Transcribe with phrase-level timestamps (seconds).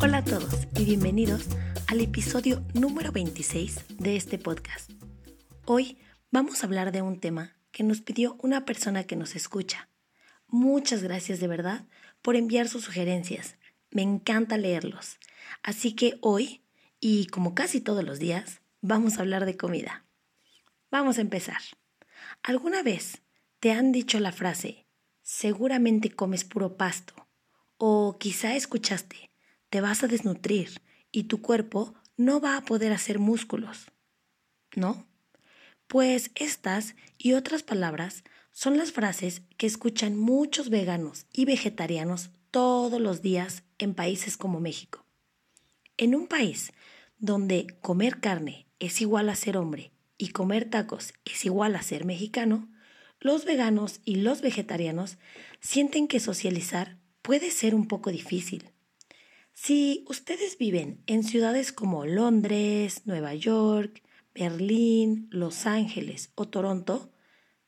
[0.00, 1.48] Hola a todos y bienvenidos
[1.86, 4.90] al episodio número 26 de este podcast.
[5.66, 5.98] Hoy
[6.30, 9.90] vamos a hablar de un tema que nos pidió una persona que nos escucha.
[10.48, 11.86] Muchas gracias de verdad
[12.22, 13.56] por enviar sus sugerencias.
[13.90, 15.18] Me encanta leerlos.
[15.62, 16.62] Así que hoy,
[17.00, 20.04] y como casi todos los días, vamos a hablar de comida.
[20.90, 21.60] Vamos a empezar.
[22.42, 23.22] ¿Alguna vez
[23.60, 24.86] te han dicho la frase,
[25.22, 27.28] seguramente comes puro pasto?
[27.76, 29.30] O quizá escuchaste,
[29.68, 33.90] te vas a desnutrir y tu cuerpo no va a poder hacer músculos.
[34.74, 35.06] ¿No?
[35.86, 43.00] Pues estas y otras palabras son las frases que escuchan muchos veganos y vegetarianos todos
[43.00, 45.04] los días en países como México.
[45.96, 46.72] En un país
[47.18, 52.04] donde comer carne es igual a ser hombre y comer tacos es igual a ser
[52.04, 52.68] mexicano,
[53.20, 55.18] los veganos y los vegetarianos
[55.60, 58.70] sienten que socializar puede ser un poco difícil.
[59.52, 64.02] Si ustedes viven en ciudades como Londres, Nueva York,
[64.34, 67.12] Berlín, Los Ángeles o Toronto,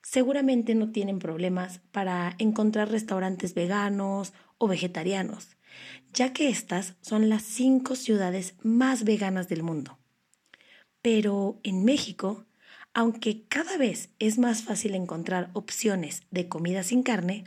[0.03, 5.57] seguramente no tienen problemas para encontrar restaurantes veganos o vegetarianos,
[6.13, 9.99] ya que estas son las cinco ciudades más veganas del mundo.
[11.03, 12.47] Pero en México,
[12.95, 17.45] aunque cada vez es más fácil encontrar opciones de comida sin carne,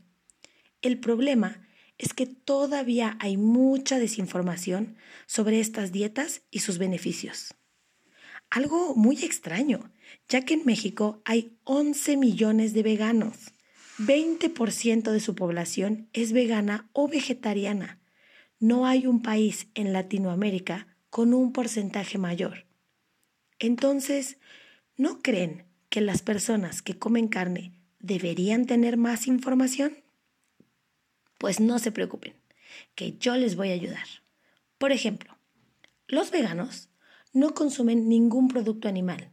[0.81, 1.65] el problema
[1.97, 7.55] es que todavía hay mucha desinformación sobre estas dietas y sus beneficios.
[8.49, 9.91] Algo muy extraño,
[10.27, 13.53] ya que en México hay 11 millones de veganos.
[13.99, 18.01] 20% de su población es vegana o vegetariana.
[18.59, 22.65] No hay un país en Latinoamérica con un porcentaje mayor.
[23.59, 24.37] Entonces,
[24.97, 30.03] ¿no creen que las personas que comen carne deberían tener más información?
[31.37, 32.35] Pues no se preocupen,
[32.95, 34.07] que yo les voy a ayudar.
[34.77, 35.37] Por ejemplo,
[36.07, 36.89] los veganos
[37.33, 39.31] no consumen ningún producto animal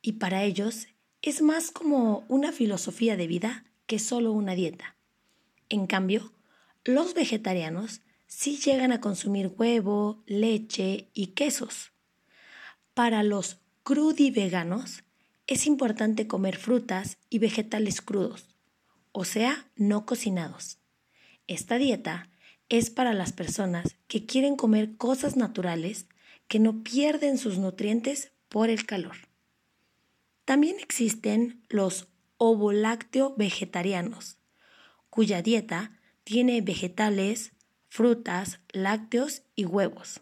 [0.00, 0.86] y para ellos
[1.22, 4.96] es más como una filosofía de vida que solo una dieta.
[5.70, 6.32] En cambio,
[6.84, 11.93] los vegetarianos sí llegan a consumir huevo, leche y quesos.
[12.94, 15.02] Para los crudiveganos
[15.48, 18.54] es importante comer frutas y vegetales crudos,
[19.10, 20.78] o sea, no cocinados.
[21.48, 22.28] Esta dieta
[22.68, 26.06] es para las personas que quieren comer cosas naturales
[26.46, 29.16] que no pierden sus nutrientes por el calor.
[30.44, 32.06] También existen los
[32.36, 34.38] ovolácteo vegetarianos,
[35.10, 37.54] cuya dieta tiene vegetales,
[37.88, 40.20] frutas, lácteos y huevos.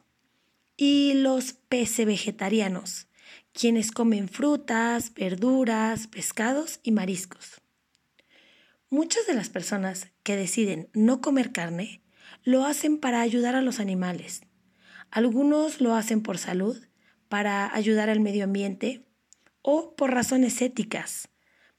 [0.77, 3.09] Y los pece vegetarianos,
[3.53, 7.61] quienes comen frutas, verduras, pescados y mariscos.
[8.89, 12.03] Muchas de las personas que deciden no comer carne
[12.45, 14.43] lo hacen para ayudar a los animales,
[15.11, 16.77] algunos lo hacen por salud,
[17.29, 19.05] para ayudar al medio ambiente
[19.61, 21.29] o por razones éticas,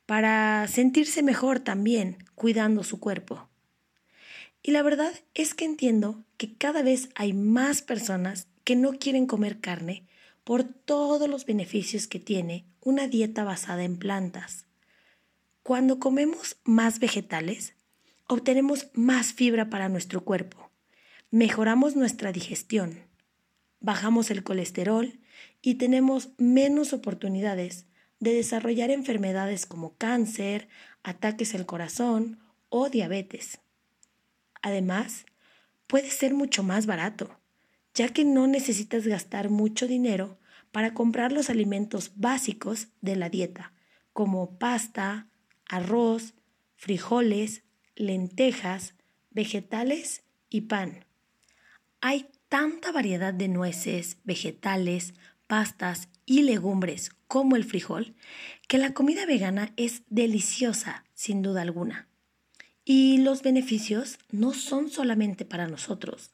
[0.06, 3.50] para sentirse mejor también cuidando su cuerpo.
[4.62, 9.26] Y la verdad es que entiendo que cada vez hay más personas que no quieren
[9.26, 10.06] comer carne
[10.44, 14.66] por todos los beneficios que tiene una dieta basada en plantas.
[15.64, 17.76] Cuando comemos más vegetales,
[18.28, 20.72] obtenemos más fibra para nuestro cuerpo,
[21.32, 23.00] mejoramos nuestra digestión,
[23.80, 25.20] bajamos el colesterol
[25.62, 27.86] y tenemos menos oportunidades
[28.20, 30.68] de desarrollar enfermedades como cáncer,
[31.04, 33.60] ataques al corazón o diabetes.
[34.62, 35.26] Además,
[35.88, 37.38] puede ser mucho más barato,
[37.94, 40.40] ya que no necesitas gastar mucho dinero
[40.72, 43.74] para comprar los alimentos básicos de la dieta,
[44.12, 45.28] como pasta,
[45.68, 46.34] arroz,
[46.76, 47.64] frijoles,
[47.96, 48.96] lentejas,
[49.30, 51.06] vegetales y pan.
[52.02, 55.14] Hay tanta variedad de nueces, vegetales,
[55.48, 58.16] pastas y legumbres como el frijol,
[58.68, 62.08] que la comida vegana es deliciosa, sin duda alguna.
[62.86, 66.32] Y los beneficios no son solamente para nosotros.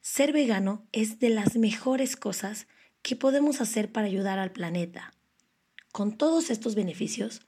[0.00, 2.66] Ser vegano es de las mejores cosas
[3.02, 5.12] que podemos hacer para ayudar al planeta.
[5.92, 7.42] Con todos estos beneficios,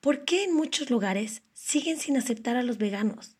[0.00, 3.36] ¿por qué en muchos lugares siguen sin aceptar a los veganos?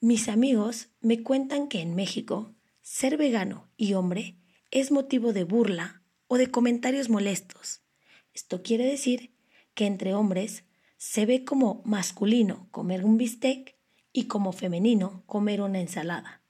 [0.00, 4.36] Mis amigos me cuentan que en México ser vegano y hombre
[4.72, 7.82] es motivo de burla o de comentarios molestos.
[8.34, 9.36] Esto quiere decir
[9.74, 10.64] que entre hombres
[10.96, 13.76] se ve como masculino comer un bistec
[14.12, 16.41] y como femenino comer una ensalada.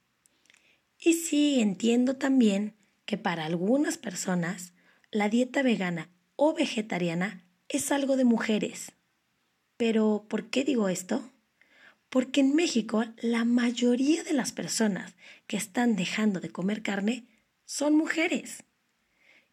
[1.04, 2.76] Y sí, entiendo también
[3.06, 4.72] que para algunas personas
[5.10, 8.92] la dieta vegana o vegetariana es algo de mujeres.
[9.76, 11.28] Pero, ¿por qué digo esto?
[12.08, 15.16] Porque en México la mayoría de las personas
[15.48, 17.26] que están dejando de comer carne
[17.64, 18.62] son mujeres.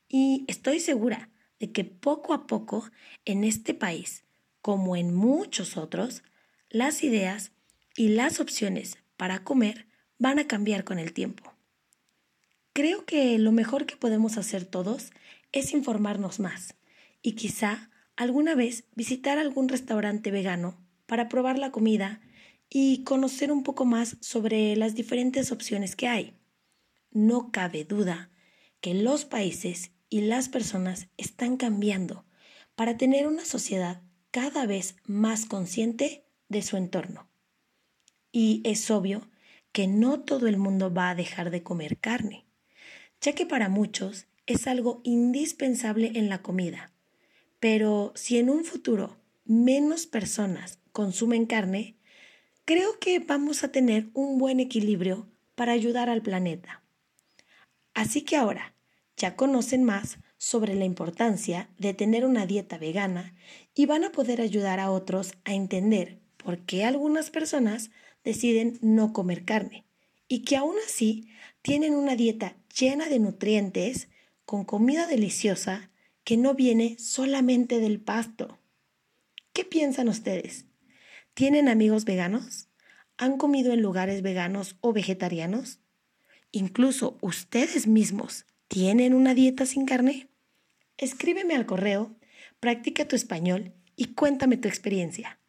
[0.07, 2.92] Y estoy segura de que poco a poco
[3.25, 4.24] en este país,
[4.62, 6.22] como en muchos otros,
[6.69, 7.54] las ideas
[7.96, 9.88] y las opciones para comer
[10.19, 11.51] van a cambiar con el tiempo.
[12.74, 15.12] Creo que lo mejor que podemos hacer todos
[15.51, 16.75] es informarnos más
[17.21, 20.77] y quizá alguna vez visitar algún restaurante vegano
[21.07, 22.21] para probar la comida
[22.69, 26.36] y conocer un poco más sobre las diferentes opciones que hay.
[27.12, 28.30] No cabe duda
[28.81, 32.25] que los países y las personas están cambiando
[32.75, 34.01] para tener una sociedad
[34.31, 37.30] cada vez más consciente de su entorno.
[38.31, 39.28] Y es obvio
[39.71, 42.45] que no todo el mundo va a dejar de comer carne,
[43.21, 46.92] ya que para muchos es algo indispensable en la comida.
[47.60, 51.95] Pero si en un futuro menos personas consumen carne,
[52.66, 56.83] creo que vamos a tener un buen equilibrio para ayudar al planeta.
[57.94, 58.74] Así que ahora
[59.18, 63.36] ya conocen más sobre la importancia de tener una dieta vegana
[63.75, 67.92] y van a poder ayudar a otros a entender por qué algunas personas
[68.29, 69.85] deciden no comer carne
[70.27, 71.29] y que aún así
[71.61, 74.07] tienen una dieta llena de nutrientes,
[74.45, 75.91] con comida deliciosa
[76.23, 78.59] que no viene solamente del pasto.
[79.53, 80.65] ¿Qué piensan ustedes?
[81.33, 82.69] ¿Tienen amigos veganos?
[83.17, 85.79] ¿Han comido en lugares veganos o vegetarianos?
[86.51, 90.27] Incluso ustedes mismos ¿Tienen una dieta sin carne?
[90.99, 92.15] Escríbeme al correo,
[92.59, 95.39] practica tu español y cuéntame tu experiencia.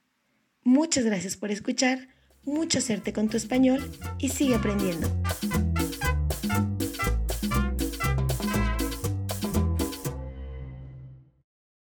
[0.64, 2.08] Muchas gracias por escuchar,
[2.44, 5.08] mucha suerte con tu español y sigue aprendiendo.